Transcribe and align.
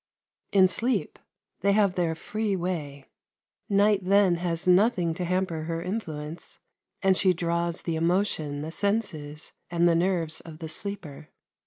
In 0.51 0.67
sleep 0.67 1.19
they 1.59 1.73
have 1.73 1.93
their 1.93 2.15
free 2.15 2.55
way. 2.55 3.05
Night 3.69 3.99
then 4.01 4.37
has 4.37 4.67
nothing 4.67 5.13
to 5.13 5.25
hamper 5.25 5.65
her 5.65 5.79
influence, 5.83 6.57
and 7.03 7.15
she 7.15 7.33
draws 7.33 7.83
the 7.83 7.97
emotion, 7.97 8.61
the 8.63 8.71
senses, 8.71 9.53
and 9.69 9.87
the 9.87 9.93
nerves 9.93 10.41
of 10.41 10.57
the 10.57 10.69
sleeper. 10.69 11.29